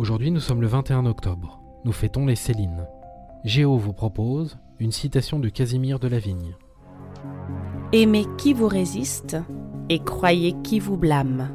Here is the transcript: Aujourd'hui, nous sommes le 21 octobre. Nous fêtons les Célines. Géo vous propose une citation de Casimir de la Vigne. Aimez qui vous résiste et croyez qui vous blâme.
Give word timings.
Aujourd'hui, 0.00 0.30
nous 0.30 0.40
sommes 0.40 0.62
le 0.62 0.66
21 0.66 1.04
octobre. 1.04 1.60
Nous 1.84 1.92
fêtons 1.92 2.24
les 2.24 2.34
Célines. 2.34 2.86
Géo 3.44 3.76
vous 3.76 3.92
propose 3.92 4.56
une 4.78 4.92
citation 4.92 5.38
de 5.38 5.50
Casimir 5.50 5.98
de 5.98 6.08
la 6.08 6.18
Vigne. 6.18 6.56
Aimez 7.92 8.24
qui 8.38 8.54
vous 8.54 8.66
résiste 8.66 9.36
et 9.90 9.98
croyez 9.98 10.54
qui 10.64 10.80
vous 10.80 10.96
blâme. 10.96 11.50